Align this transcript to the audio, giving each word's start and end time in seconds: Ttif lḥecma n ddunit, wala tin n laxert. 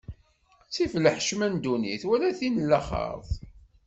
Ttif 0.67 0.93
lḥecma 1.05 1.47
n 1.47 1.53
ddunit, 1.57 2.03
wala 2.07 2.29
tin 2.39 2.55
n 2.63 2.67
laxert. 2.71 3.31